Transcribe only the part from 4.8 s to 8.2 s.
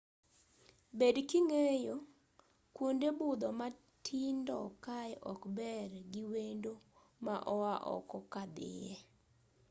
kae ok ber gi wendo ma oa oko